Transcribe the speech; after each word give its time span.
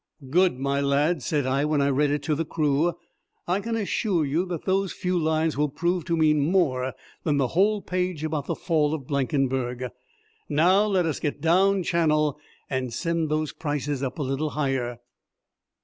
"Good, 0.31 0.57
my 0.57 0.81
lads!" 0.81 1.25
said 1.27 1.45
I, 1.45 1.63
when 1.63 1.79
I 1.79 1.89
read 1.91 2.09
it 2.09 2.23
to 2.23 2.33
the 2.33 2.43
crew. 2.43 2.93
"I 3.47 3.59
can 3.61 3.75
assure 3.75 4.25
you 4.25 4.47
that 4.47 4.65
those 4.65 4.93
few 4.93 5.15
lines 5.15 5.55
will 5.57 5.69
prove 5.69 6.05
to 6.05 6.17
mean 6.17 6.39
more 6.39 6.93
than 7.23 7.37
the 7.37 7.49
whole 7.49 7.83
page 7.83 8.23
about 8.23 8.47
the 8.47 8.55
Fall 8.55 8.95
of 8.95 9.05
Blankenberg. 9.05 9.91
Now 10.49 10.87
let 10.87 11.05
us 11.05 11.19
get 11.19 11.39
down 11.39 11.83
Channel 11.83 12.39
and 12.67 12.91
send 12.91 13.29
those 13.29 13.53
prices 13.53 14.01
up 14.01 14.17
a 14.17 14.23
little 14.23 14.49
higher." 14.49 14.97